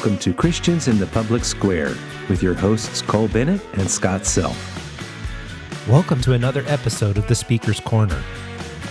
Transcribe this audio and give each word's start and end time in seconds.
Welcome 0.00 0.18
to 0.20 0.32
Christians 0.32 0.88
in 0.88 0.98
the 0.98 1.06
Public 1.08 1.44
Square 1.44 1.94
with 2.30 2.42
your 2.42 2.54
hosts 2.54 3.02
Cole 3.02 3.28
Bennett 3.28 3.60
and 3.74 3.90
Scott 3.90 4.24
Self. 4.24 4.56
Welcome 5.86 6.22
to 6.22 6.32
another 6.32 6.64
episode 6.68 7.18
of 7.18 7.28
the 7.28 7.34
Speaker's 7.34 7.80
Corner. 7.80 8.18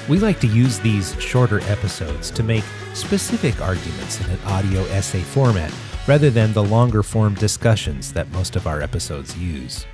We 0.08 0.20
like 0.20 0.40
to 0.42 0.46
use 0.46 0.78
these 0.78 1.20
shorter 1.20 1.62
episodes 1.62 2.30
to 2.30 2.44
make 2.44 2.64
specific 2.94 3.60
arguments 3.60 4.24
in 4.24 4.30
an 4.30 4.40
audio 4.46 4.82
essay 4.90 5.24
format 5.24 5.74
rather 6.08 6.30
than 6.30 6.54
the 6.54 6.64
longer 6.64 7.02
form 7.02 7.34
discussions 7.34 8.14
that 8.14 8.30
most 8.30 8.56
of 8.56 8.68
our 8.68 8.80
episodes 8.80 9.36
use. 9.36 9.88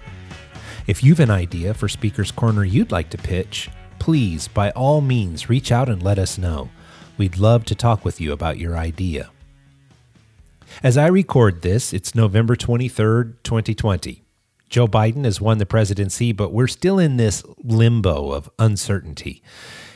If 0.85 1.01
you've 1.01 1.21
an 1.21 1.31
idea 1.31 1.73
for 1.73 1.87
Speaker's 1.87 2.31
Corner 2.31 2.65
you'd 2.65 2.91
like 2.91 3.09
to 3.11 3.17
pitch, 3.17 3.69
please, 3.99 4.49
by 4.49 4.71
all 4.71 4.99
means, 4.99 5.47
reach 5.47 5.71
out 5.71 5.87
and 5.87 6.03
let 6.03 6.19
us 6.19 6.37
know. 6.37 6.71
We'd 7.17 7.37
love 7.37 7.63
to 7.67 7.73
talk 7.73 8.03
with 8.03 8.19
you 8.19 8.33
about 8.33 8.57
your 8.57 8.75
idea. 8.75 9.29
As 10.83 10.97
I 10.97 11.07
record 11.07 11.61
this, 11.61 11.93
it's 11.93 12.15
November 12.15 12.55
23rd, 12.55 13.35
2020. 13.43 14.23
Joe 14.69 14.87
Biden 14.87 15.23
has 15.23 15.39
won 15.39 15.57
the 15.57 15.65
presidency, 15.65 16.33
but 16.33 16.51
we're 16.51 16.67
still 16.67 16.99
in 16.99 17.15
this 17.15 17.43
limbo 17.63 18.31
of 18.31 18.49
uncertainty. 18.59 19.41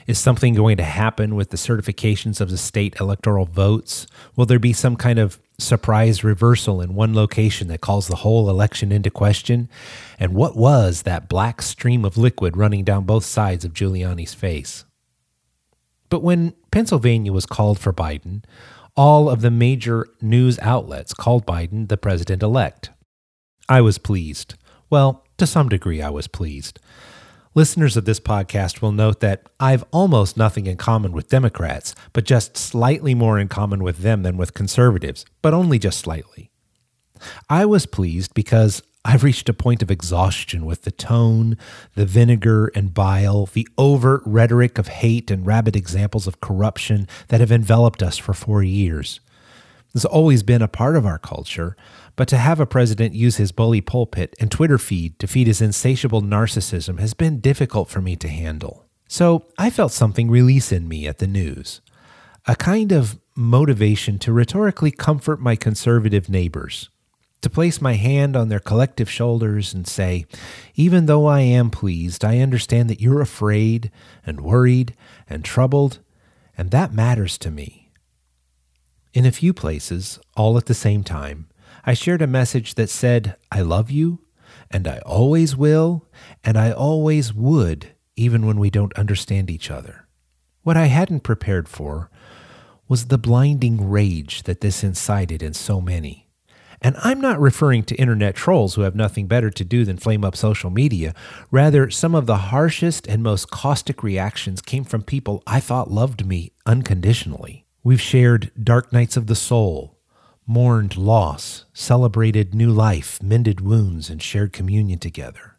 Is 0.08 0.18
something 0.18 0.55
going 0.55 0.78
to 0.78 0.84
happen 0.84 1.36
with 1.36 1.50
the 1.50 1.58
certifications 1.58 2.40
of 2.40 2.50
the 2.50 2.58
state 2.58 2.96
electoral 3.00 3.46
votes? 3.46 4.08
Will 4.36 4.46
there 4.46 4.58
be 4.58 4.74
some 4.74 4.96
kind 4.96 5.20
of 5.20 5.40
surprise 5.60 6.24
reversal 6.24 6.82
in 6.82 6.96
one 6.96 7.14
location 7.14 7.68
that 7.68 7.82
calls 7.82 8.08
the 8.08 8.18
whole 8.18 8.50
election 8.50 8.91
into 8.91 9.10
question? 9.10 9.70
And 10.18 10.34
what 10.34 10.55
was 10.55 11.02
that 11.02 11.27
black 11.27 11.62
stream 11.62 12.05
of 12.05 12.18
liquid 12.18 12.55
running 12.55 12.86
down 12.86 13.04
both 13.04 13.26
sides 13.26 13.66
of 13.66 13.74
Giuliani's 13.74 14.34
face? 14.34 14.86
But 16.10 16.24
when 16.24 16.54
Pennsylvania 16.71 17.34
was 17.34 17.46
called 17.46 17.80
for 17.80 17.93
Biden, 17.93 18.43
all 18.95 19.29
of 19.29 19.41
the 19.41 19.51
major 19.51 20.07
news 20.21 20.59
outlets 20.59 21.13
called 21.13 21.45
Biden 21.45 21.87
the 21.87 21.98
president 21.98 22.43
elect. 22.43 22.90
I 23.68 23.81
was 23.81 23.98
pleased. 23.98 24.55
Well, 24.90 25.26
to 25.37 25.48
some 25.48 25.70
degree, 25.70 26.01
I 26.01 26.09
was 26.09 26.27
pleased. 26.27 26.79
Listeners 27.55 27.98
of 27.98 28.05
this 28.05 28.20
podcast 28.20 28.81
will 28.81 28.91
note 28.91 29.21
that 29.21 29.49
I've 29.59 29.84
almost 29.91 30.37
nothing 30.37 30.68
in 30.68 30.77
common 30.77 31.12
with 31.12 31.29
Democrats, 31.29 31.96
but 32.13 32.23
just 32.23 32.55
slightly 32.55 33.15
more 33.15 33.40
in 33.40 33.48
common 33.48 33.84
with 33.84 33.99
them 33.99 34.23
than 34.23 34.37
with 34.37 34.54
conservatives, 34.54 35.26
but 35.41 35.53
only 35.53 35.79
just 35.79 35.99
slightly. 35.99 36.51
I 37.49 37.65
was 37.65 37.85
pleased 37.85 38.34
because 38.34 38.81
I've 39.05 39.24
reached 39.24 39.48
a 39.48 39.54
point 39.54 39.82
of 39.82 39.90
exhaustion 39.90 40.66
with 40.66 40.82
the 40.82 40.92
tone, 40.92 41.58
the 41.96 42.05
vinegar 42.05 42.68
and 42.76 42.94
bile, 42.94 43.46
the 43.46 43.68
overt 43.78 44.22
rhetoric 44.26 44.78
of 44.78 44.90
hate 44.90 45.32
and 45.32 45.46
rabid 45.46 45.76
examples 45.76 46.28
of 46.28 46.42
corruption 46.42 47.08
that 47.30 47.40
have 47.40 47.52
enveloped 47.52 48.04
us 48.04 48.18
for 48.18 48.34
four 48.34 48.62
years. 48.62 49.22
Has 49.94 50.04
always 50.04 50.44
been 50.44 50.62
a 50.62 50.68
part 50.68 50.98
of 50.98 51.05
our 51.05 51.18
culture, 51.18 51.77
but 52.16 52.27
to 52.27 52.38
have 52.38 52.60
a 52.60 52.66
president 52.66 53.16
use 53.16 53.38
his 53.38 53.54
bully 53.54 53.80
pulpit 53.80 54.36
and 54.40 54.52
Twitter 54.52 54.77
feed 54.77 55.18
to 55.20 55.27
feed 55.27 55.48
his 55.48 55.62
insatiable 55.62 56.22
narcissism 56.22 57.00
has 57.00 57.14
been 57.14 57.40
difficult 57.40 57.90
for 57.90 58.02
me 58.02 58.18
to 58.18 58.27
handle. 58.27 58.86
So 59.08 59.46
I 59.58 59.70
felt 59.70 59.94
something 59.94 60.30
release 60.30 60.72
in 60.74 60.88
me 60.88 61.08
at 61.08 61.20
the 61.20 61.26
news. 61.26 61.80
A 62.48 62.55
kind 62.55 62.92
of 62.92 63.18
motivation 63.34 64.20
to 64.20 64.34
rhetorically 64.34 64.92
comfort 64.92 65.40
my 65.40 65.56
conservative 65.56 66.30
neighbors 66.30 66.90
to 67.41 67.50
place 67.50 67.81
my 67.81 67.94
hand 67.94 68.35
on 68.35 68.50
their 68.50 68.59
collective 68.59 69.09
shoulders 69.09 69.73
and 69.73 69.88
say, 69.88 70.25
Even 70.75 71.06
though 71.06 71.25
I 71.25 71.41
am 71.41 71.69
pleased, 71.69 72.25
I 72.25 72.40
understand 72.40 72.90
that 72.90 73.01
you're 73.01 73.22
afraid 73.22 73.91
and 74.25 74.41
worried 74.41 74.96
and 75.29 75.44
troubled, 75.44 76.00
and 76.57 76.72
that 76.72 76.94
matters 76.94 77.38
to 77.40 77.51
me. 77.51 77.91
In 79.14 79.25
a 79.25 79.31
few 79.31 79.53
places, 79.53 80.19
all 80.36 80.58
at 80.58 80.66
the 80.66 80.74
same 80.74 81.03
time, 81.03 81.47
I 81.86 81.94
shared 81.94 82.22
a 82.22 82.28
message 82.28 82.75
that 82.75 82.90
said, 82.90 83.36
I 83.52 83.62
love 83.62 83.90
you, 83.90 84.19
and 84.69 84.88
I 84.88 85.00
always 85.00 85.56
will, 85.56 86.08
and 86.44 86.58
I 86.58 86.72
always 86.72 87.34
would, 87.34 87.94
even 88.16 88.46
when 88.46 88.59
we 88.59 88.69
don't 88.69 88.94
understand 88.97 89.50
each 89.50 89.72
other. 89.72 90.08
What 90.64 90.78
I 90.78 90.88
hadn't 90.88 91.22
prepared 91.22 91.69
for 91.69 92.12
was 92.88 93.06
the 93.06 93.18
blinding 93.18 93.90
rage 93.90 94.44
that 94.44 94.62
this 94.62 94.84
incited 94.84 95.41
in 95.41 95.53
so 95.53 95.80
many. 95.80 96.28
And 96.81 96.95
I'm 97.03 97.19
not 97.19 97.40
referring 97.40 97.84
to 97.84 97.95
internet 97.95 98.35
trolls 98.35 98.75
who 98.75 98.81
have 98.81 98.95
nothing 98.95 99.28
better 99.28 99.50
to 99.50 99.66
do 99.66 99.84
than 99.84 99.97
flame 99.97 100.23
up 100.23 100.35
social 100.35 100.69
media. 100.69 101.13
Rather, 101.51 101.90
some 101.90 102.16
of 102.16 102.25
the 102.25 102.38
harshest 102.38 103.07
and 103.07 103.22
most 103.22 103.51
caustic 103.51 104.01
reactions 104.01 104.62
came 104.62 104.85
from 104.85 105.03
people 105.03 105.44
I 105.45 105.59
thought 105.59 105.91
loved 105.91 106.25
me 106.25 106.53
unconditionally. 106.66 107.66
We've 107.84 108.01
shared 108.01 108.51
dark 108.62 108.94
nights 108.94 109.17
of 109.17 109.28
the 109.28 109.35
soul, 109.35 109.97
mourned 110.47 110.97
loss, 110.97 111.66
celebrated 111.73 112.56
new 112.56 112.72
life, 112.72 113.22
mended 113.22 113.61
wounds, 113.61 114.09
and 114.09 114.22
shared 114.22 114.53
communion 114.53 115.00
together. 115.00 115.57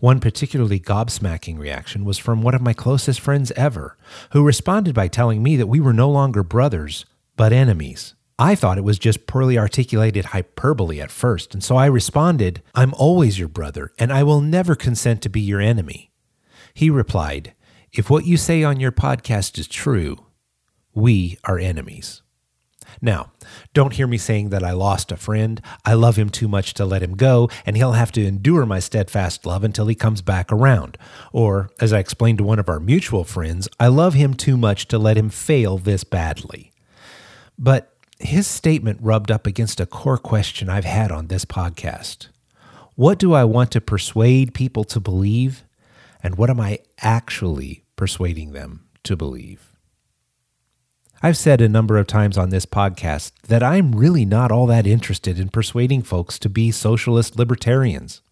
One 0.00 0.20
particularly 0.20 0.78
gobsmacking 0.78 1.58
reaction 1.58 2.04
was 2.04 2.18
from 2.18 2.42
one 2.42 2.54
of 2.54 2.60
my 2.60 2.72
closest 2.72 3.20
friends 3.20 3.50
ever, 3.52 3.96
who 4.32 4.44
responded 4.44 4.94
by 4.94 5.08
telling 5.08 5.42
me 5.42 5.56
that 5.56 5.66
we 5.66 5.80
were 5.80 5.94
no 5.94 6.10
longer 6.10 6.42
brothers, 6.42 7.06
but 7.36 7.52
enemies. 7.52 8.14
I 8.42 8.56
thought 8.56 8.76
it 8.76 8.82
was 8.82 8.98
just 8.98 9.28
poorly 9.28 9.56
articulated 9.56 10.24
hyperbole 10.24 11.00
at 11.00 11.12
first, 11.12 11.54
and 11.54 11.62
so 11.62 11.76
I 11.76 11.86
responded, 11.86 12.60
I'm 12.74 12.92
always 12.94 13.38
your 13.38 13.46
brother, 13.46 13.92
and 14.00 14.12
I 14.12 14.24
will 14.24 14.40
never 14.40 14.74
consent 14.74 15.22
to 15.22 15.28
be 15.28 15.40
your 15.40 15.60
enemy. 15.60 16.10
He 16.74 16.90
replied, 16.90 17.54
If 17.92 18.10
what 18.10 18.26
you 18.26 18.36
say 18.36 18.64
on 18.64 18.80
your 18.80 18.90
podcast 18.90 19.60
is 19.60 19.68
true, 19.68 20.26
we 20.92 21.38
are 21.44 21.56
enemies. 21.56 22.22
Now, 23.00 23.30
don't 23.74 23.92
hear 23.92 24.08
me 24.08 24.18
saying 24.18 24.48
that 24.48 24.64
I 24.64 24.72
lost 24.72 25.12
a 25.12 25.16
friend. 25.16 25.62
I 25.84 25.94
love 25.94 26.16
him 26.16 26.28
too 26.28 26.48
much 26.48 26.74
to 26.74 26.84
let 26.84 27.00
him 27.00 27.14
go, 27.14 27.48
and 27.64 27.76
he'll 27.76 27.92
have 27.92 28.10
to 28.10 28.26
endure 28.26 28.66
my 28.66 28.80
steadfast 28.80 29.46
love 29.46 29.62
until 29.62 29.86
he 29.86 29.94
comes 29.94 30.20
back 30.20 30.50
around. 30.50 30.98
Or, 31.32 31.70
as 31.80 31.92
I 31.92 32.00
explained 32.00 32.38
to 32.38 32.44
one 32.44 32.58
of 32.58 32.68
our 32.68 32.80
mutual 32.80 33.22
friends, 33.22 33.68
I 33.78 33.86
love 33.86 34.14
him 34.14 34.34
too 34.34 34.56
much 34.56 34.88
to 34.88 34.98
let 34.98 35.16
him 35.16 35.30
fail 35.30 35.78
this 35.78 36.02
badly. 36.02 36.72
But 37.56 37.90
his 38.24 38.46
statement 38.46 38.98
rubbed 39.02 39.30
up 39.30 39.46
against 39.46 39.80
a 39.80 39.86
core 39.86 40.18
question 40.18 40.68
I've 40.68 40.84
had 40.84 41.10
on 41.10 41.28
this 41.28 41.44
podcast. 41.44 42.28
What 42.94 43.18
do 43.18 43.32
I 43.32 43.44
want 43.44 43.70
to 43.72 43.80
persuade 43.80 44.54
people 44.54 44.84
to 44.84 45.00
believe? 45.00 45.64
And 46.22 46.36
what 46.36 46.50
am 46.50 46.60
I 46.60 46.80
actually 47.00 47.84
persuading 47.96 48.52
them 48.52 48.86
to 49.04 49.16
believe? 49.16 49.72
I've 51.22 51.36
said 51.36 51.60
a 51.60 51.68
number 51.68 51.98
of 51.98 52.06
times 52.06 52.36
on 52.36 52.50
this 52.50 52.66
podcast 52.66 53.32
that 53.46 53.62
I'm 53.62 53.92
really 53.92 54.24
not 54.24 54.50
all 54.50 54.66
that 54.66 54.86
interested 54.86 55.38
in 55.38 55.50
persuading 55.50 56.02
folks 56.02 56.38
to 56.40 56.48
be 56.48 56.72
socialist 56.72 57.38
libertarians. 57.38 58.22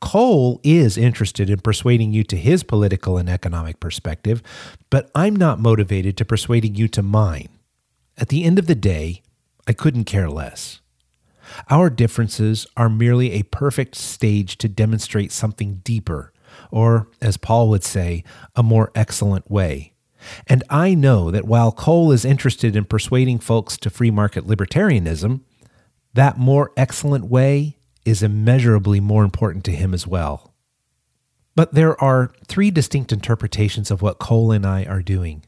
Cole 0.00 0.60
is 0.62 0.96
interested 0.96 1.50
in 1.50 1.58
persuading 1.58 2.12
you 2.12 2.22
to 2.24 2.36
his 2.36 2.62
political 2.62 3.18
and 3.18 3.28
economic 3.28 3.80
perspective, 3.80 4.42
but 4.90 5.10
I'm 5.14 5.34
not 5.34 5.58
motivated 5.58 6.16
to 6.18 6.24
persuading 6.24 6.76
you 6.76 6.88
to 6.88 7.02
mine. 7.02 7.48
At 8.16 8.28
the 8.28 8.44
end 8.44 8.58
of 8.58 8.68
the 8.68 8.76
day, 8.76 9.22
I 9.66 9.72
couldn't 9.72 10.04
care 10.04 10.30
less. 10.30 10.80
Our 11.70 11.90
differences 11.90 12.66
are 12.76 12.88
merely 12.88 13.32
a 13.32 13.44
perfect 13.44 13.94
stage 13.94 14.58
to 14.58 14.68
demonstrate 14.68 15.32
something 15.32 15.76
deeper, 15.84 16.32
or, 16.70 17.08
as 17.20 17.36
Paul 17.36 17.68
would 17.70 17.84
say, 17.84 18.24
a 18.54 18.62
more 18.62 18.90
excellent 18.94 19.50
way. 19.50 19.92
And 20.46 20.64
I 20.70 20.94
know 20.94 21.30
that 21.30 21.46
while 21.46 21.72
Cole 21.72 22.10
is 22.10 22.24
interested 22.24 22.74
in 22.74 22.84
persuading 22.84 23.38
folks 23.38 23.76
to 23.78 23.90
free 23.90 24.10
market 24.10 24.44
libertarianism, 24.44 25.42
that 26.14 26.38
more 26.38 26.72
excellent 26.76 27.26
way 27.26 27.76
is 28.04 28.22
immeasurably 28.22 29.00
more 29.00 29.24
important 29.24 29.64
to 29.64 29.72
him 29.72 29.92
as 29.92 30.06
well. 30.06 30.54
But 31.54 31.74
there 31.74 32.00
are 32.02 32.32
three 32.46 32.70
distinct 32.70 33.12
interpretations 33.12 33.90
of 33.90 34.02
what 34.02 34.18
Cole 34.18 34.52
and 34.52 34.66
I 34.66 34.84
are 34.84 35.02
doing. 35.02 35.44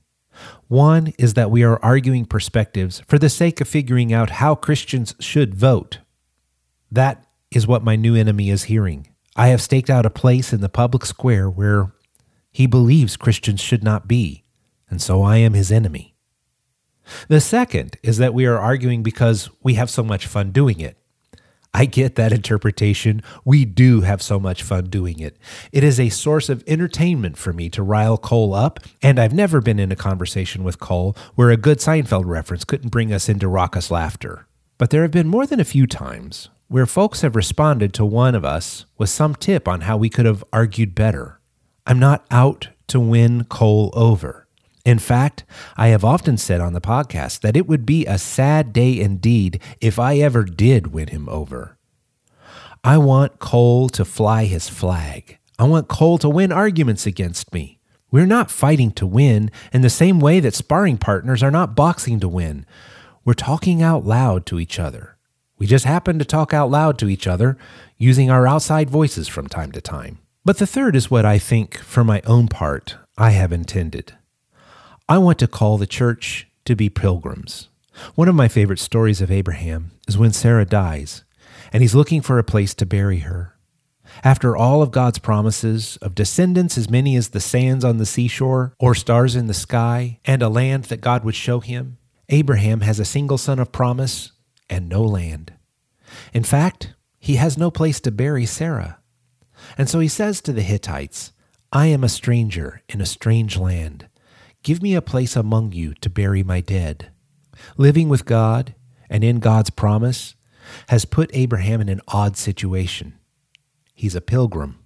One 0.68 1.12
is 1.18 1.34
that 1.34 1.50
we 1.50 1.62
are 1.62 1.82
arguing 1.82 2.24
perspectives 2.24 3.02
for 3.06 3.18
the 3.18 3.28
sake 3.28 3.60
of 3.60 3.68
figuring 3.68 4.12
out 4.12 4.30
how 4.30 4.54
Christians 4.54 5.14
should 5.20 5.54
vote. 5.54 5.98
That 6.90 7.24
is 7.50 7.66
what 7.66 7.84
my 7.84 7.96
new 7.96 8.14
enemy 8.14 8.50
is 8.50 8.64
hearing. 8.64 9.08
I 9.36 9.48
have 9.48 9.62
staked 9.62 9.90
out 9.90 10.06
a 10.06 10.10
place 10.10 10.52
in 10.52 10.60
the 10.60 10.68
public 10.68 11.06
square 11.06 11.48
where 11.48 11.92
he 12.50 12.66
believes 12.66 13.16
Christians 13.16 13.60
should 13.60 13.84
not 13.84 14.08
be, 14.08 14.44
and 14.90 15.00
so 15.00 15.22
I 15.22 15.36
am 15.36 15.54
his 15.54 15.70
enemy. 15.70 16.14
The 17.28 17.40
second 17.40 17.96
is 18.02 18.18
that 18.18 18.34
we 18.34 18.46
are 18.46 18.58
arguing 18.58 19.02
because 19.02 19.48
we 19.62 19.74
have 19.74 19.90
so 19.90 20.02
much 20.02 20.26
fun 20.26 20.50
doing 20.50 20.80
it. 20.80 20.98
I 21.74 21.84
get 21.84 22.14
that 22.14 22.32
interpretation. 22.32 23.22
We 23.44 23.64
do 23.64 24.00
have 24.00 24.22
so 24.22 24.40
much 24.40 24.62
fun 24.62 24.86
doing 24.86 25.20
it. 25.20 25.36
It 25.70 25.84
is 25.84 26.00
a 26.00 26.08
source 26.08 26.48
of 26.48 26.64
entertainment 26.66 27.36
for 27.36 27.52
me 27.52 27.68
to 27.70 27.82
rile 27.82 28.18
Cole 28.18 28.54
up, 28.54 28.80
and 29.02 29.18
I've 29.18 29.34
never 29.34 29.60
been 29.60 29.78
in 29.78 29.92
a 29.92 29.96
conversation 29.96 30.64
with 30.64 30.80
Cole 30.80 31.16
where 31.34 31.50
a 31.50 31.56
good 31.56 31.78
Seinfeld 31.78 32.24
reference 32.26 32.64
couldn't 32.64 32.90
bring 32.90 33.12
us 33.12 33.28
into 33.28 33.48
raucous 33.48 33.90
laughter. 33.90 34.46
But 34.78 34.90
there 34.90 35.02
have 35.02 35.10
been 35.10 35.28
more 35.28 35.46
than 35.46 35.60
a 35.60 35.64
few 35.64 35.86
times 35.86 36.48
where 36.68 36.86
folks 36.86 37.20
have 37.20 37.36
responded 37.36 37.92
to 37.94 38.04
one 38.04 38.34
of 38.34 38.44
us 38.44 38.86
with 38.96 39.10
some 39.10 39.34
tip 39.34 39.68
on 39.68 39.82
how 39.82 39.96
we 39.96 40.08
could 40.08 40.26
have 40.26 40.44
argued 40.52 40.94
better. 40.94 41.40
I'm 41.86 41.98
not 41.98 42.26
out 42.30 42.68
to 42.88 42.98
win 42.98 43.44
Cole 43.44 43.90
over. 43.94 44.47
In 44.88 44.98
fact, 44.98 45.44
I 45.76 45.88
have 45.88 46.02
often 46.02 46.38
said 46.38 46.62
on 46.62 46.72
the 46.72 46.80
podcast 46.80 47.40
that 47.40 47.58
it 47.58 47.68
would 47.68 47.84
be 47.84 48.06
a 48.06 48.16
sad 48.16 48.72
day 48.72 48.98
indeed 48.98 49.60
if 49.82 49.98
I 49.98 50.16
ever 50.16 50.44
did 50.44 50.94
win 50.94 51.08
him 51.08 51.28
over. 51.28 51.76
I 52.82 52.96
want 52.96 53.38
Cole 53.38 53.90
to 53.90 54.06
fly 54.06 54.46
his 54.46 54.70
flag. 54.70 55.36
I 55.58 55.64
want 55.64 55.88
Cole 55.88 56.16
to 56.16 56.30
win 56.30 56.52
arguments 56.52 57.04
against 57.04 57.52
me. 57.52 57.80
We're 58.10 58.24
not 58.24 58.50
fighting 58.50 58.92
to 58.92 59.06
win 59.06 59.50
in 59.74 59.82
the 59.82 59.90
same 59.90 60.20
way 60.20 60.40
that 60.40 60.54
sparring 60.54 60.96
partners 60.96 61.42
are 61.42 61.50
not 61.50 61.76
boxing 61.76 62.18
to 62.20 62.28
win. 62.28 62.64
We're 63.26 63.34
talking 63.34 63.82
out 63.82 64.06
loud 64.06 64.46
to 64.46 64.58
each 64.58 64.78
other. 64.78 65.18
We 65.58 65.66
just 65.66 65.84
happen 65.84 66.18
to 66.18 66.24
talk 66.24 66.54
out 66.54 66.70
loud 66.70 66.98
to 67.00 67.10
each 67.10 67.26
other 67.26 67.58
using 67.98 68.30
our 68.30 68.46
outside 68.46 68.88
voices 68.88 69.28
from 69.28 69.48
time 69.48 69.70
to 69.72 69.82
time. 69.82 70.20
But 70.46 70.56
the 70.56 70.66
third 70.66 70.96
is 70.96 71.10
what 71.10 71.26
I 71.26 71.36
think, 71.36 71.76
for 71.76 72.04
my 72.04 72.22
own 72.24 72.48
part, 72.48 72.96
I 73.18 73.32
have 73.32 73.52
intended. 73.52 74.14
I 75.10 75.16
want 75.16 75.38
to 75.38 75.46
call 75.46 75.78
the 75.78 75.86
church 75.86 76.46
to 76.66 76.76
be 76.76 76.90
pilgrims. 76.90 77.68
One 78.14 78.28
of 78.28 78.34
my 78.34 78.46
favorite 78.46 78.78
stories 78.78 79.22
of 79.22 79.30
Abraham 79.30 79.92
is 80.06 80.18
when 80.18 80.32
Sarah 80.32 80.66
dies 80.66 81.24
and 81.72 81.82
he's 81.82 81.94
looking 81.94 82.20
for 82.20 82.38
a 82.38 82.44
place 82.44 82.74
to 82.74 82.84
bury 82.84 83.20
her. 83.20 83.54
After 84.22 84.54
all 84.54 84.82
of 84.82 84.90
God's 84.90 85.18
promises 85.18 85.96
of 86.02 86.14
descendants 86.14 86.76
as 86.76 86.90
many 86.90 87.16
as 87.16 87.30
the 87.30 87.40
sands 87.40 87.86
on 87.86 87.96
the 87.96 88.04
seashore 88.04 88.74
or 88.78 88.94
stars 88.94 89.34
in 89.34 89.46
the 89.46 89.54
sky, 89.54 90.18
and 90.26 90.42
a 90.42 90.48
land 90.50 90.84
that 90.84 91.00
God 91.00 91.24
would 91.24 91.34
show 91.34 91.60
him, 91.60 91.96
Abraham 92.28 92.82
has 92.82 92.98
a 92.98 93.04
single 93.04 93.38
son 93.38 93.58
of 93.58 93.72
promise 93.72 94.32
and 94.68 94.88
no 94.88 95.02
land. 95.02 95.54
In 96.34 96.44
fact, 96.44 96.94
he 97.18 97.36
has 97.36 97.56
no 97.56 97.70
place 97.70 98.00
to 98.00 98.10
bury 98.10 98.44
Sarah. 98.44 98.98
And 99.76 99.88
so 99.88 100.00
he 100.00 100.08
says 100.08 100.42
to 100.42 100.52
the 100.52 100.62
Hittites, 100.62 101.32
I 101.72 101.86
am 101.86 102.04
a 102.04 102.08
stranger 102.08 102.82
in 102.88 103.00
a 103.00 103.06
strange 103.06 103.56
land. 103.56 104.08
Give 104.68 104.82
me 104.82 104.94
a 104.94 105.00
place 105.00 105.34
among 105.34 105.72
you 105.72 105.94
to 106.02 106.10
bury 106.10 106.42
my 106.42 106.60
dead. 106.60 107.10
Living 107.78 108.10
with 108.10 108.26
God 108.26 108.74
and 109.08 109.24
in 109.24 109.38
God's 109.38 109.70
promise 109.70 110.34
has 110.88 111.06
put 111.06 111.30
Abraham 111.32 111.80
in 111.80 111.88
an 111.88 112.02
odd 112.06 112.36
situation. 112.36 113.14
He's 113.94 114.14
a 114.14 114.20
pilgrim. 114.20 114.78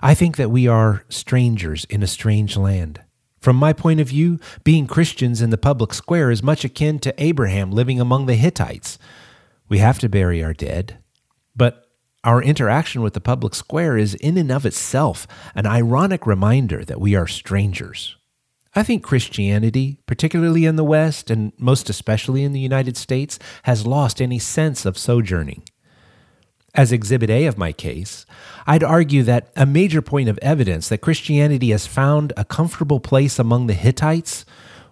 I 0.00 0.14
think 0.14 0.36
that 0.36 0.52
we 0.52 0.68
are 0.68 1.04
strangers 1.08 1.84
in 1.86 2.00
a 2.00 2.06
strange 2.06 2.56
land. 2.56 3.00
From 3.40 3.56
my 3.56 3.72
point 3.72 3.98
of 3.98 4.06
view, 4.06 4.38
being 4.62 4.86
Christians 4.86 5.42
in 5.42 5.50
the 5.50 5.58
public 5.58 5.94
square 5.94 6.30
is 6.30 6.40
much 6.40 6.64
akin 6.64 7.00
to 7.00 7.20
Abraham 7.20 7.72
living 7.72 7.98
among 8.00 8.26
the 8.26 8.36
Hittites. 8.36 9.00
We 9.68 9.78
have 9.78 9.98
to 9.98 10.08
bury 10.08 10.44
our 10.44 10.54
dead, 10.54 10.98
but 11.56 11.88
our 12.22 12.40
interaction 12.40 13.02
with 13.02 13.14
the 13.14 13.20
public 13.20 13.56
square 13.56 13.96
is 13.96 14.14
in 14.14 14.38
and 14.38 14.52
of 14.52 14.64
itself 14.64 15.26
an 15.56 15.66
ironic 15.66 16.24
reminder 16.24 16.84
that 16.84 17.00
we 17.00 17.16
are 17.16 17.26
strangers. 17.26 18.16
I 18.76 18.82
think 18.82 19.04
Christianity, 19.04 19.98
particularly 20.06 20.64
in 20.64 20.76
the 20.76 20.84
West 20.84 21.30
and 21.30 21.52
most 21.58 21.88
especially 21.88 22.42
in 22.42 22.52
the 22.52 22.60
United 22.60 22.96
States, 22.96 23.38
has 23.64 23.86
lost 23.86 24.20
any 24.20 24.38
sense 24.38 24.84
of 24.84 24.98
sojourning. 24.98 25.62
As 26.74 26.90
Exhibit 26.90 27.30
A 27.30 27.46
of 27.46 27.56
my 27.56 27.70
case, 27.72 28.26
I'd 28.66 28.82
argue 28.82 29.22
that 29.22 29.52
a 29.54 29.64
major 29.64 30.02
point 30.02 30.28
of 30.28 30.38
evidence 30.42 30.88
that 30.88 31.02
Christianity 31.02 31.70
has 31.70 31.86
found 31.86 32.32
a 32.36 32.44
comfortable 32.44 32.98
place 32.98 33.38
among 33.38 33.68
the 33.68 33.74
Hittites 33.74 34.44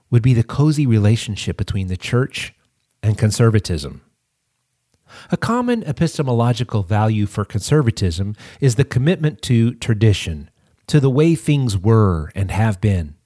would 0.08 0.22
be 0.22 0.32
the 0.32 0.44
cozy 0.44 0.86
relationship 0.86 1.56
between 1.56 1.88
the 1.88 1.96
church 1.96 2.54
and 3.02 3.18
conservatism. 3.18 4.02
A 5.32 5.36
common 5.36 5.82
epistemological 5.84 6.84
value 6.84 7.26
for 7.26 7.44
conservatism 7.44 8.36
is 8.60 8.76
the 8.76 8.84
commitment 8.84 9.42
to 9.42 9.74
tradition, 9.74 10.50
to 10.86 11.00
the 11.00 11.10
way 11.10 11.34
things 11.34 11.76
were 11.76 12.30
and 12.36 12.52
have 12.52 12.80
been. 12.80 13.16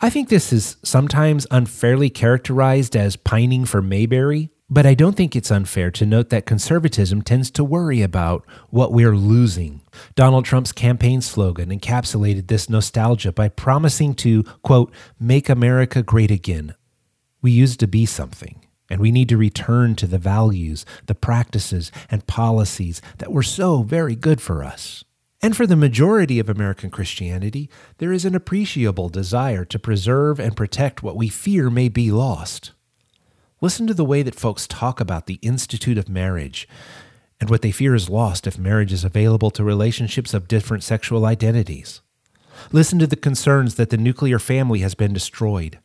I 0.00 0.10
think 0.10 0.28
this 0.28 0.52
is 0.52 0.76
sometimes 0.84 1.44
unfairly 1.50 2.08
characterized 2.08 2.94
as 2.94 3.16
pining 3.16 3.64
for 3.64 3.82
Mayberry, 3.82 4.50
but 4.70 4.86
I 4.86 4.94
don't 4.94 5.16
think 5.16 5.34
it's 5.34 5.50
unfair 5.50 5.90
to 5.90 6.06
note 6.06 6.28
that 6.28 6.46
conservatism 6.46 7.20
tends 7.22 7.50
to 7.52 7.64
worry 7.64 8.00
about 8.02 8.46
what 8.70 8.92
we're 8.92 9.16
losing. 9.16 9.80
Donald 10.14 10.44
Trump's 10.44 10.70
campaign 10.70 11.20
slogan 11.20 11.70
encapsulated 11.70 12.46
this 12.46 12.70
nostalgia 12.70 13.32
by 13.32 13.48
promising 13.48 14.14
to, 14.14 14.44
quote, 14.62 14.92
make 15.18 15.48
America 15.48 16.00
great 16.00 16.30
again. 16.30 16.76
We 17.42 17.50
used 17.50 17.80
to 17.80 17.88
be 17.88 18.06
something, 18.06 18.64
and 18.88 19.00
we 19.00 19.10
need 19.10 19.28
to 19.30 19.36
return 19.36 19.96
to 19.96 20.06
the 20.06 20.18
values, 20.18 20.86
the 21.06 21.16
practices, 21.16 21.90
and 22.08 22.24
policies 22.28 23.02
that 23.18 23.32
were 23.32 23.42
so 23.42 23.82
very 23.82 24.14
good 24.14 24.40
for 24.40 24.62
us. 24.62 25.02
And 25.40 25.56
for 25.56 25.66
the 25.66 25.76
majority 25.76 26.40
of 26.40 26.48
American 26.48 26.90
Christianity, 26.90 27.70
there 27.98 28.12
is 28.12 28.24
an 28.24 28.34
appreciable 28.34 29.08
desire 29.08 29.64
to 29.66 29.78
preserve 29.78 30.40
and 30.40 30.56
protect 30.56 31.02
what 31.02 31.16
we 31.16 31.28
fear 31.28 31.70
may 31.70 31.88
be 31.88 32.10
lost. 32.10 32.72
Listen 33.60 33.86
to 33.86 33.94
the 33.94 34.04
way 34.04 34.22
that 34.22 34.34
folks 34.34 34.66
talk 34.66 35.00
about 35.00 35.26
the 35.26 35.38
institute 35.42 35.98
of 35.98 36.08
marriage 36.08 36.68
and 37.40 37.50
what 37.50 37.62
they 37.62 37.70
fear 37.70 37.94
is 37.94 38.08
lost 38.08 38.46
if 38.46 38.58
marriage 38.58 38.92
is 38.92 39.04
available 39.04 39.50
to 39.52 39.62
relationships 39.62 40.34
of 40.34 40.48
different 40.48 40.82
sexual 40.82 41.24
identities. 41.24 42.00
Listen 42.72 42.98
to 42.98 43.06
the 43.06 43.16
concerns 43.16 43.76
that 43.76 43.90
the 43.90 43.96
nuclear 43.96 44.40
family 44.40 44.80
has 44.80 44.94
been 44.94 45.12
destroyed 45.12 45.78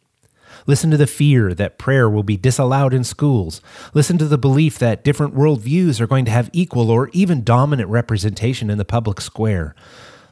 Listen 0.67 0.91
to 0.91 0.97
the 0.97 1.07
fear 1.07 1.53
that 1.53 1.77
prayer 1.77 2.09
will 2.09 2.23
be 2.23 2.37
disallowed 2.37 2.93
in 2.93 3.03
schools. 3.03 3.61
Listen 3.93 4.17
to 4.17 4.25
the 4.25 4.37
belief 4.37 4.79
that 4.79 5.03
different 5.03 5.35
worldviews 5.35 5.99
are 5.99 6.07
going 6.07 6.25
to 6.25 6.31
have 6.31 6.49
equal 6.53 6.89
or 6.89 7.09
even 7.13 7.43
dominant 7.43 7.89
representation 7.89 8.69
in 8.69 8.77
the 8.77 8.85
public 8.85 9.21
square. 9.21 9.75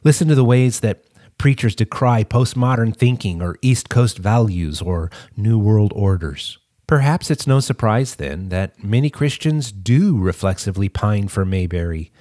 Listen 0.04 0.28
to 0.28 0.34
the 0.34 0.44
ways 0.44 0.80
that 0.80 1.04
preachers 1.38 1.74
decry 1.74 2.22
postmodern 2.24 2.94
thinking 2.94 3.42
or 3.42 3.56
East 3.62 3.88
Coast 3.88 4.18
values 4.18 4.80
or 4.80 5.10
New 5.36 5.58
World 5.58 5.92
orders. 5.94 6.58
Perhaps 6.86 7.30
it's 7.30 7.46
no 7.46 7.60
surprise 7.60 8.16
then 8.16 8.48
that 8.50 8.82
many 8.84 9.08
Christians 9.08 9.72
do 9.72 10.18
reflexively 10.18 10.88
pine 10.88 11.28
for 11.28 11.44
Mayberry. 11.44 12.12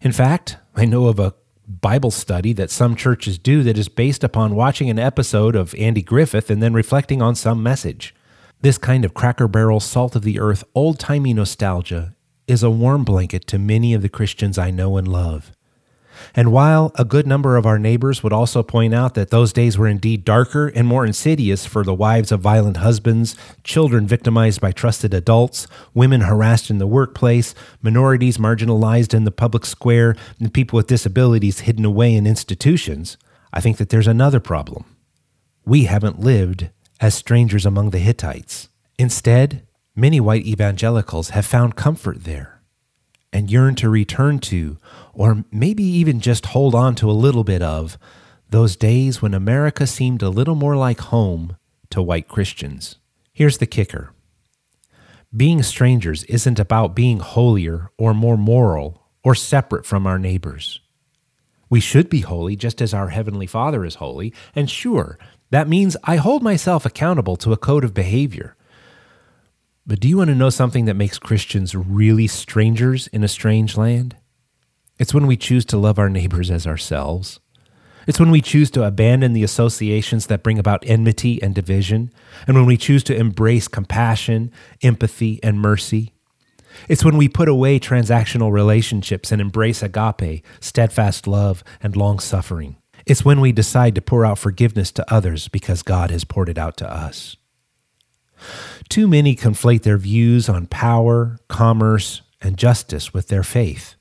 In 0.00 0.12
fact, 0.12 0.56
I 0.74 0.84
know 0.84 1.06
of 1.06 1.18
a 1.18 1.34
Bible 1.68 2.10
study 2.10 2.54
that 2.54 2.70
some 2.70 2.96
churches 2.96 3.38
do 3.38 3.62
that 3.62 3.76
is 3.76 3.90
based 3.90 4.24
upon 4.24 4.54
watching 4.54 4.88
an 4.88 4.98
episode 4.98 5.54
of 5.54 5.74
Andy 5.74 6.00
Griffith 6.00 6.48
and 6.48 6.62
then 6.62 6.72
reflecting 6.72 7.20
on 7.20 7.34
some 7.34 7.62
message. 7.62 8.14
This 8.62 8.78
kind 8.78 9.04
of 9.04 9.12
cracker 9.12 9.46
barrel, 9.46 9.78
salt 9.78 10.16
of 10.16 10.22
the 10.22 10.40
earth, 10.40 10.64
old 10.74 10.98
timey 10.98 11.34
nostalgia 11.34 12.14
is 12.46 12.62
a 12.62 12.70
warm 12.70 13.04
blanket 13.04 13.46
to 13.48 13.58
many 13.58 13.92
of 13.92 14.00
the 14.00 14.08
Christians 14.08 14.56
I 14.56 14.70
know 14.70 14.96
and 14.96 15.06
love. 15.06 15.52
And 16.34 16.52
while 16.52 16.92
a 16.96 17.04
good 17.04 17.26
number 17.26 17.56
of 17.56 17.66
our 17.66 17.78
neighbors 17.78 18.22
would 18.22 18.32
also 18.32 18.62
point 18.62 18.94
out 18.94 19.14
that 19.14 19.30
those 19.30 19.52
days 19.52 19.78
were 19.78 19.88
indeed 19.88 20.24
darker 20.24 20.68
and 20.68 20.86
more 20.86 21.06
insidious 21.06 21.66
for 21.66 21.84
the 21.84 21.94
wives 21.94 22.32
of 22.32 22.40
violent 22.40 22.78
husbands, 22.78 23.36
children 23.64 24.06
victimized 24.06 24.60
by 24.60 24.72
trusted 24.72 25.14
adults, 25.14 25.66
women 25.94 26.22
harassed 26.22 26.70
in 26.70 26.78
the 26.78 26.86
workplace, 26.86 27.54
minorities 27.82 28.38
marginalized 28.38 29.14
in 29.14 29.24
the 29.24 29.30
public 29.30 29.64
square, 29.64 30.16
and 30.38 30.54
people 30.54 30.76
with 30.76 30.86
disabilities 30.86 31.60
hidden 31.60 31.84
away 31.84 32.14
in 32.14 32.26
institutions, 32.26 33.16
I 33.52 33.60
think 33.60 33.78
that 33.78 33.88
there's 33.88 34.06
another 34.06 34.40
problem. 34.40 34.84
We 35.64 35.84
haven't 35.84 36.20
lived 36.20 36.70
as 37.00 37.14
strangers 37.14 37.64
among 37.64 37.90
the 37.90 37.98
Hittites. 37.98 38.68
Instead, 38.98 39.66
many 39.94 40.20
white 40.20 40.46
evangelicals 40.46 41.30
have 41.30 41.46
found 41.46 41.76
comfort 41.76 42.24
there 42.24 42.57
yearn 43.50 43.74
to 43.76 43.88
return 43.88 44.38
to, 44.40 44.78
or 45.12 45.44
maybe 45.50 45.82
even 45.82 46.20
just 46.20 46.46
hold 46.46 46.74
on 46.74 46.94
to 46.96 47.10
a 47.10 47.12
little 47.12 47.44
bit 47.44 47.62
of, 47.62 47.98
those 48.50 48.76
days 48.76 49.20
when 49.20 49.34
America 49.34 49.86
seemed 49.86 50.22
a 50.22 50.30
little 50.30 50.54
more 50.54 50.76
like 50.76 51.00
home 51.00 51.56
to 51.90 52.02
white 52.02 52.28
Christians. 52.28 52.96
Here's 53.32 53.58
the 53.58 53.66
kicker 53.66 54.12
being 55.36 55.62
strangers 55.62 56.24
isn't 56.24 56.58
about 56.58 56.96
being 56.96 57.20
holier 57.20 57.90
or 57.98 58.14
more 58.14 58.38
moral 58.38 59.02
or 59.22 59.34
separate 59.34 59.84
from 59.84 60.06
our 60.06 60.18
neighbors. 60.18 60.80
We 61.68 61.80
should 61.80 62.08
be 62.08 62.20
holy 62.20 62.56
just 62.56 62.80
as 62.80 62.94
our 62.94 63.08
Heavenly 63.08 63.46
Father 63.46 63.84
is 63.84 63.96
holy, 63.96 64.32
and 64.54 64.70
sure, 64.70 65.18
that 65.50 65.68
means 65.68 65.96
I 66.04 66.16
hold 66.16 66.42
myself 66.42 66.86
accountable 66.86 67.36
to 67.36 67.52
a 67.52 67.58
code 67.58 67.84
of 67.84 67.92
behavior. 67.92 68.56
But 69.88 70.00
do 70.00 70.08
you 70.08 70.18
want 70.18 70.28
to 70.28 70.34
know 70.34 70.50
something 70.50 70.84
that 70.84 70.96
makes 70.96 71.18
Christians 71.18 71.74
really 71.74 72.26
strangers 72.26 73.06
in 73.06 73.24
a 73.24 73.28
strange 73.28 73.74
land? 73.74 74.16
It's 74.98 75.14
when 75.14 75.26
we 75.26 75.38
choose 75.38 75.64
to 75.64 75.78
love 75.78 75.98
our 75.98 76.10
neighbors 76.10 76.50
as 76.50 76.66
ourselves. 76.66 77.40
It's 78.06 78.20
when 78.20 78.30
we 78.30 78.42
choose 78.42 78.70
to 78.72 78.84
abandon 78.84 79.32
the 79.32 79.42
associations 79.42 80.26
that 80.26 80.42
bring 80.42 80.58
about 80.58 80.84
enmity 80.86 81.42
and 81.42 81.54
division, 81.54 82.12
and 82.46 82.54
when 82.54 82.66
we 82.66 82.76
choose 82.76 83.02
to 83.04 83.16
embrace 83.16 83.66
compassion, 83.66 84.52
empathy, 84.82 85.40
and 85.42 85.58
mercy. 85.58 86.12
It's 86.86 87.04
when 87.04 87.16
we 87.16 87.26
put 87.26 87.48
away 87.48 87.80
transactional 87.80 88.52
relationships 88.52 89.32
and 89.32 89.40
embrace 89.40 89.82
agape, 89.82 90.44
steadfast 90.60 91.26
love, 91.26 91.64
and 91.82 91.96
long 91.96 92.18
suffering. 92.18 92.76
It's 93.06 93.24
when 93.24 93.40
we 93.40 93.52
decide 93.52 93.94
to 93.94 94.02
pour 94.02 94.26
out 94.26 94.38
forgiveness 94.38 94.92
to 94.92 95.12
others 95.12 95.48
because 95.48 95.82
God 95.82 96.10
has 96.10 96.24
poured 96.24 96.50
it 96.50 96.58
out 96.58 96.76
to 96.76 96.92
us. 96.92 97.38
Too 98.88 99.08
many 99.08 99.34
conflate 99.36 99.82
their 99.82 99.98
views 99.98 100.48
on 100.48 100.66
power, 100.66 101.38
commerce, 101.48 102.22
and 102.40 102.56
justice 102.56 103.12
with 103.12 103.28
their 103.28 103.42
faith. 103.42 103.94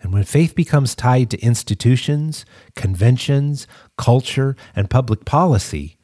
And 0.00 0.12
when 0.12 0.24
faith 0.24 0.54
becomes 0.54 0.94
tied 0.94 1.30
to 1.30 1.40
institutions, 1.40 2.44
conventions, 2.76 3.66
culture, 3.96 4.54
and 4.76 4.90
public 4.90 5.24
policy, 5.24 5.96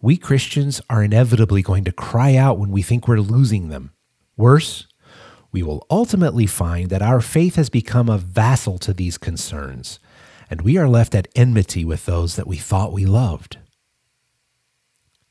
we 0.00 0.16
Christians 0.16 0.80
are 0.88 1.02
inevitably 1.02 1.62
going 1.62 1.84
to 1.84 1.92
cry 1.92 2.36
out 2.36 2.58
when 2.58 2.70
we 2.70 2.82
think 2.82 3.08
we're 3.08 3.18
losing 3.18 3.68
them. 3.68 3.90
Worse, 4.36 4.86
we 5.50 5.62
will 5.64 5.84
ultimately 5.90 6.46
find 6.46 6.88
that 6.90 7.02
our 7.02 7.20
faith 7.20 7.56
has 7.56 7.68
become 7.68 8.08
a 8.08 8.18
vassal 8.18 8.78
to 8.78 8.92
these 8.92 9.18
concerns, 9.18 9.98
and 10.48 10.62
we 10.62 10.76
are 10.76 10.88
left 10.88 11.14
at 11.16 11.26
enmity 11.34 11.84
with 11.84 12.06
those 12.06 12.36
that 12.36 12.46
we 12.46 12.56
thought 12.56 12.92
we 12.92 13.06
loved. 13.06 13.58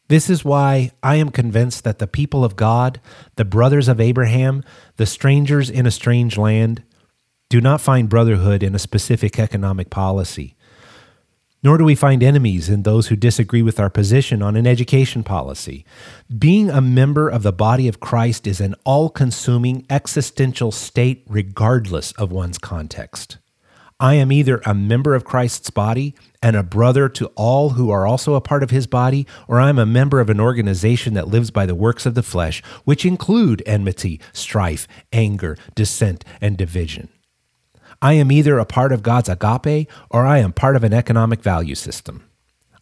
This 0.08 0.30
is 0.30 0.46
why 0.46 0.92
I 1.04 1.16
am 1.16 1.30
convinced 1.30 1.84
that 1.84 2.00
the 2.00 2.08
people 2.08 2.46
of 2.46 2.56
God, 2.56 3.02
the 3.36 3.46
brothers 3.46 3.88
of 3.88 4.00
Abraham, 4.00 4.64
the 4.96 5.06
strangers 5.06 5.70
in 5.70 5.86
a 5.86 5.92
strange 5.92 6.38
land, 6.38 6.84
do 7.50 7.60
not 7.60 7.82
find 7.82 8.10
brotherhood 8.10 8.64
in 8.64 8.76
a 8.76 8.80
specific 8.80 9.40
economic 9.40 9.90
policy. 9.90 10.56
Nor 11.64 11.78
do 11.78 11.84
we 11.84 11.96
find 11.96 12.24
enemies 12.24 12.70
in 12.70 12.84
those 12.84 13.08
who 13.08 13.16
disagree 13.16 13.62
with 13.62 13.80
our 13.80 13.90
position 13.90 14.42
on 14.42 14.56
an 14.56 14.68
education 14.68 15.24
policy. 15.24 15.86
Being 16.38 16.70
a 16.70 16.82
member 16.82 17.28
of 17.28 17.44
the 17.44 17.52
body 17.52 17.88
of 17.88 18.00
Christ 18.00 18.48
is 18.48 18.62
an 18.62 18.76
all 18.86 19.10
consuming 19.10 19.86
existential 19.90 20.72
state, 20.72 21.26
regardless 21.28 22.12
of 22.14 22.32
one's 22.32 22.58
context. 22.58 23.38
I 24.00 24.14
am 24.14 24.32
either 24.32 24.62
a 24.64 24.76
member 24.76 25.16
of 25.16 25.26
Christ's 25.26 25.72
body 25.72 26.14
and 26.42 26.56
a 26.56 26.62
brother 26.62 27.10
to 27.10 27.28
all 27.36 27.72
who 27.72 27.90
are 27.90 28.06
also 28.06 28.36
a 28.36 28.42
part 28.42 28.62
of 28.62 28.70
his 28.70 28.86
body, 28.86 29.26
or 29.48 29.60
I 29.60 29.70
am 29.70 29.80
a 29.80 29.88
member 29.88 30.20
of 30.20 30.30
an 30.30 30.40
organization 30.40 31.16
that 31.16 31.28
lives 31.28 31.50
by 31.50 31.66
the 31.66 31.74
works 31.74 32.06
of 32.06 32.14
the 32.14 32.22
flesh, 32.22 32.62
which 32.86 33.06
include 33.06 33.64
enmity, 33.66 34.22
strife, 34.34 34.88
anger, 35.12 35.58
dissent, 35.74 36.24
and 36.40 36.56
division. 36.56 37.10
I 38.00 38.14
am 38.14 38.32
either 38.32 38.60
a 38.60 38.66
part 38.66 38.92
of 38.92 39.02
God's 39.02 39.30
agape 39.30 39.90
or 40.12 40.28
I 40.28 40.38
am 40.38 40.54
part 40.54 40.76
of 40.76 40.84
an 40.84 40.94
economic 40.94 41.42
value 41.42 41.74
system. 41.74 42.24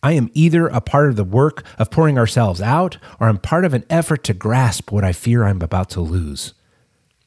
I 0.04 0.12
am 0.12 0.30
either 0.34 0.68
a 0.68 0.82
part 0.82 1.08
of 1.08 1.16
the 1.16 1.24
work 1.24 1.64
of 1.80 1.90
pouring 1.90 2.18
ourselves 2.18 2.62
out 2.62 2.98
or 3.22 3.30
I'm 3.30 3.38
part 3.38 3.64
of 3.64 3.74
an 3.74 3.86
effort 3.90 4.26
to 4.26 4.34
grasp 4.34 4.92
what 4.92 5.06
I 5.06 5.14
fear 5.14 5.46
I'm 5.46 5.62
about 5.62 5.90
to 5.92 6.02
lose. 6.02 6.54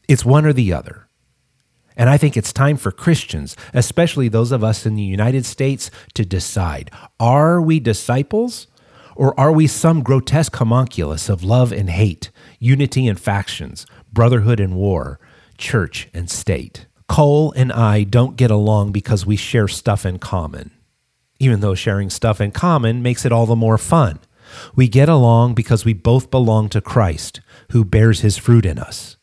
It's 0.06 0.26
one 0.26 0.44
or 0.44 0.52
the 0.52 0.74
other. 0.74 1.07
And 1.98 2.08
I 2.08 2.16
think 2.16 2.36
it's 2.36 2.52
time 2.52 2.76
for 2.76 2.92
Christians, 2.92 3.56
especially 3.74 4.28
those 4.28 4.52
of 4.52 4.62
us 4.62 4.86
in 4.86 4.94
the 4.94 5.02
United 5.02 5.44
States, 5.44 5.90
to 6.14 6.24
decide 6.24 6.92
are 7.18 7.60
we 7.60 7.80
disciples 7.80 8.68
or 9.16 9.38
are 9.38 9.50
we 9.50 9.66
some 9.66 10.04
grotesque 10.04 10.54
homunculus 10.54 11.28
of 11.28 11.42
love 11.42 11.72
and 11.72 11.90
hate, 11.90 12.30
unity 12.60 13.08
and 13.08 13.18
factions, 13.18 13.84
brotherhood 14.12 14.60
and 14.60 14.76
war, 14.76 15.18
church 15.58 16.08
and 16.14 16.30
state? 16.30 16.86
Cole 17.08 17.52
and 17.56 17.72
I 17.72 18.04
don't 18.04 18.36
get 18.36 18.52
along 18.52 18.92
because 18.92 19.26
we 19.26 19.36
share 19.36 19.66
stuff 19.66 20.06
in 20.06 20.20
common, 20.20 20.70
even 21.40 21.58
though 21.58 21.74
sharing 21.74 22.10
stuff 22.10 22.40
in 22.40 22.52
common 22.52 23.02
makes 23.02 23.24
it 23.24 23.32
all 23.32 23.46
the 23.46 23.56
more 23.56 23.78
fun. 23.78 24.20
We 24.76 24.86
get 24.86 25.08
along 25.08 25.54
because 25.54 25.84
we 25.84 25.94
both 25.94 26.30
belong 26.30 26.68
to 26.70 26.80
Christ, 26.80 27.40
who 27.72 27.84
bears 27.84 28.20
his 28.20 28.36
fruit 28.38 28.64
in 28.64 28.78
us. 28.78 29.17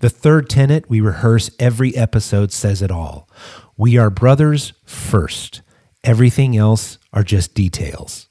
The 0.00 0.10
third 0.10 0.48
tenet 0.48 0.88
we 0.88 1.00
rehearse 1.02 1.50
every 1.58 1.94
episode 1.94 2.52
says 2.52 2.80
it 2.80 2.90
all. 2.90 3.28
We 3.76 3.98
are 3.98 4.08
brothers 4.08 4.72
first. 4.84 5.60
Everything 6.02 6.56
else 6.56 6.98
are 7.12 7.22
just 7.22 7.54
details. 7.54 8.28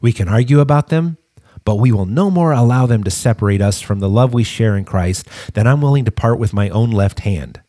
We 0.00 0.14
can 0.14 0.26
argue 0.26 0.60
about 0.60 0.88
them, 0.88 1.18
but 1.66 1.76
we 1.76 1.92
will 1.92 2.06
no 2.06 2.30
more 2.30 2.52
allow 2.52 2.86
them 2.86 3.04
to 3.04 3.10
separate 3.10 3.60
us 3.60 3.82
from 3.82 4.00
the 4.00 4.08
love 4.08 4.32
we 4.32 4.42
share 4.42 4.74
in 4.74 4.86
Christ 4.86 5.28
than 5.52 5.66
I'm 5.66 5.82
willing 5.82 6.06
to 6.06 6.10
part 6.10 6.38
with 6.38 6.54
my 6.54 6.70
own 6.70 6.90
left 6.90 7.20
hand. 7.20 7.60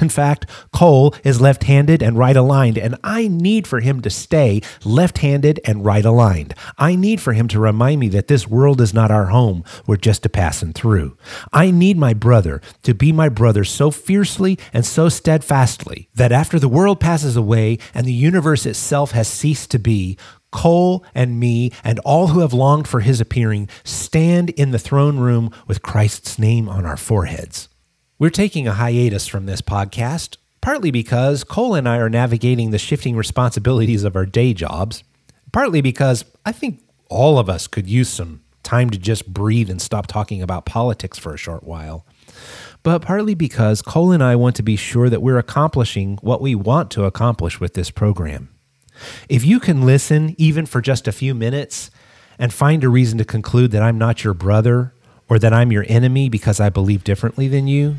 In 0.00 0.08
fact, 0.08 0.50
Cole 0.72 1.14
is 1.22 1.40
left 1.40 1.64
handed 1.64 2.02
and 2.02 2.18
right 2.18 2.36
aligned, 2.36 2.76
and 2.76 2.96
I 3.04 3.28
need 3.28 3.66
for 3.66 3.78
him 3.78 4.00
to 4.02 4.10
stay 4.10 4.60
left 4.84 5.18
handed 5.18 5.60
and 5.64 5.84
right 5.84 6.04
aligned. 6.04 6.52
I 6.76 6.96
need 6.96 7.20
for 7.20 7.32
him 7.32 7.46
to 7.48 7.60
remind 7.60 8.00
me 8.00 8.08
that 8.08 8.26
this 8.26 8.48
world 8.48 8.80
is 8.80 8.92
not 8.92 9.12
our 9.12 9.26
home, 9.26 9.62
we're 9.86 9.96
just 9.96 10.26
a 10.26 10.28
passing 10.28 10.72
through. 10.72 11.16
I 11.52 11.70
need 11.70 11.96
my 11.96 12.12
brother 12.12 12.60
to 12.82 12.92
be 12.92 13.12
my 13.12 13.28
brother 13.28 13.62
so 13.62 13.92
fiercely 13.92 14.58
and 14.72 14.84
so 14.84 15.08
steadfastly 15.08 16.08
that 16.14 16.32
after 16.32 16.58
the 16.58 16.68
world 16.68 16.98
passes 16.98 17.36
away 17.36 17.78
and 17.94 18.04
the 18.04 18.12
universe 18.12 18.66
itself 18.66 19.12
has 19.12 19.28
ceased 19.28 19.70
to 19.70 19.78
be, 19.78 20.18
Cole 20.50 21.04
and 21.14 21.38
me 21.38 21.70
and 21.82 22.00
all 22.00 22.28
who 22.28 22.40
have 22.40 22.52
longed 22.52 22.88
for 22.88 23.00
his 23.00 23.20
appearing 23.20 23.68
stand 23.84 24.50
in 24.50 24.72
the 24.72 24.78
throne 24.78 25.18
room 25.18 25.50
with 25.66 25.82
Christ's 25.82 26.38
name 26.38 26.68
on 26.68 26.84
our 26.84 26.96
foreheads. 26.96 27.68
We're 28.16 28.30
taking 28.30 28.68
a 28.68 28.74
hiatus 28.74 29.26
from 29.26 29.46
this 29.46 29.60
podcast, 29.60 30.36
partly 30.60 30.92
because 30.92 31.42
Cole 31.42 31.74
and 31.74 31.88
I 31.88 31.96
are 31.96 32.08
navigating 32.08 32.70
the 32.70 32.78
shifting 32.78 33.16
responsibilities 33.16 34.04
of 34.04 34.14
our 34.14 34.24
day 34.24 34.54
jobs, 34.54 35.02
partly 35.50 35.80
because 35.80 36.24
I 36.46 36.52
think 36.52 36.80
all 37.10 37.40
of 37.40 37.50
us 37.50 37.66
could 37.66 37.88
use 37.88 38.08
some 38.08 38.44
time 38.62 38.90
to 38.90 38.98
just 38.98 39.34
breathe 39.34 39.68
and 39.68 39.82
stop 39.82 40.06
talking 40.06 40.42
about 40.42 40.64
politics 40.64 41.18
for 41.18 41.34
a 41.34 41.38
short 41.38 41.64
while. 41.64 42.06
But 42.84 43.02
partly 43.02 43.34
because 43.34 43.82
Cole 43.82 44.12
and 44.12 44.22
I 44.22 44.36
want 44.36 44.54
to 44.56 44.62
be 44.62 44.76
sure 44.76 45.10
that 45.10 45.20
we're 45.20 45.38
accomplishing 45.38 46.18
what 46.22 46.40
we 46.40 46.54
want 46.54 46.92
to 46.92 47.06
accomplish 47.06 47.58
with 47.58 47.74
this 47.74 47.90
program. 47.90 48.48
If 49.28 49.44
you 49.44 49.58
can 49.58 49.84
listen, 49.84 50.36
even 50.38 50.66
for 50.66 50.80
just 50.80 51.08
a 51.08 51.12
few 51.12 51.34
minutes, 51.34 51.90
and 52.38 52.52
find 52.52 52.84
a 52.84 52.88
reason 52.88 53.18
to 53.18 53.24
conclude 53.24 53.72
that 53.72 53.82
I'm 53.82 53.98
not 53.98 54.22
your 54.22 54.34
brother 54.34 54.94
or 55.28 55.38
that 55.38 55.52
I'm 55.52 55.72
your 55.72 55.84
enemy 55.88 56.28
because 56.28 56.60
I 56.60 56.68
believe 56.68 57.04
differently 57.04 57.48
than 57.48 57.66
you, 57.66 57.96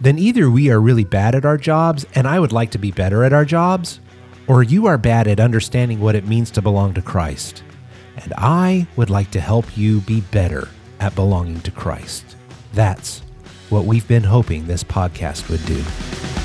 then 0.00 0.18
either 0.18 0.50
we 0.50 0.70
are 0.70 0.80
really 0.80 1.04
bad 1.04 1.34
at 1.34 1.44
our 1.44 1.56
jobs 1.56 2.06
and 2.14 2.26
I 2.26 2.38
would 2.38 2.52
like 2.52 2.70
to 2.72 2.78
be 2.78 2.90
better 2.90 3.24
at 3.24 3.32
our 3.32 3.44
jobs, 3.44 4.00
or 4.46 4.62
you 4.62 4.86
are 4.86 4.98
bad 4.98 5.26
at 5.26 5.40
understanding 5.40 6.00
what 6.00 6.14
it 6.14 6.26
means 6.26 6.50
to 6.52 6.62
belong 6.62 6.94
to 6.94 7.02
Christ. 7.02 7.62
And 8.16 8.32
I 8.36 8.86
would 8.96 9.10
like 9.10 9.30
to 9.32 9.40
help 9.40 9.76
you 9.76 10.00
be 10.00 10.20
better 10.20 10.68
at 11.00 11.14
belonging 11.14 11.60
to 11.62 11.70
Christ. 11.70 12.36
That's 12.72 13.22
what 13.68 13.84
we've 13.84 14.06
been 14.06 14.24
hoping 14.24 14.66
this 14.66 14.84
podcast 14.84 15.48
would 15.50 15.64
do. 15.66 16.35